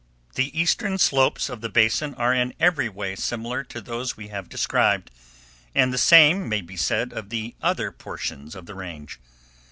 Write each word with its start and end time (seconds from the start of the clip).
The 0.33 0.59
eastern 0.59 0.97
slopes 0.97 1.47
of 1.47 1.61
the 1.61 1.69
basin 1.69 2.15
are 2.15 2.33
in 2.33 2.55
every 2.59 2.89
way 2.89 3.15
similar 3.15 3.63
to 3.65 3.79
those 3.79 4.17
we 4.17 4.29
have 4.29 4.49
described, 4.49 5.11
and 5.75 5.93
the 5.93 5.97
same 5.99 6.49
may 6.49 6.61
be 6.61 6.75
said 6.75 7.13
of 7.13 7.31
other 7.61 7.91
portions 7.91 8.55
of 8.55 8.65
the 8.65 8.73
range. 8.73 9.19